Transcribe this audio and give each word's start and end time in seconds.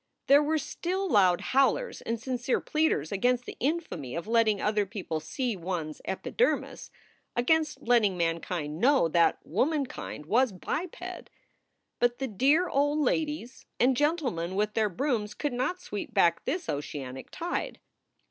There 0.25 0.41
were 0.41 0.57
still 0.57 1.07
loud 1.07 1.41
howlers 1.53 2.01
and 2.01 2.19
sincere 2.19 2.59
pleaders 2.59 3.11
against 3.11 3.45
the 3.45 3.55
infamy 3.59 4.15
of 4.15 4.25
letting 4.25 4.59
other 4.59 4.83
people 4.87 5.19
see 5.19 5.55
one 5.55 5.89
s 5.91 6.01
epidermis, 6.05 6.89
against 7.35 7.83
letting 7.83 8.17
mankind 8.17 8.79
know 8.79 9.07
that 9.09 9.37
womankind 9.43 10.25
was 10.25 10.53
biped. 10.53 11.29
But 11.99 12.17
the 12.17 12.27
dear 12.27 12.67
old 12.67 12.97
ladies 12.97 13.67
and 13.79 13.95
gentlemen 13.95 14.55
with 14.55 14.73
their 14.73 14.89
brooms 14.89 15.35
could 15.35 15.53
not 15.53 15.79
sweep 15.79 16.15
back 16.15 16.45
this 16.45 16.67
oceanic 16.67 17.29
tide. 17.29 17.79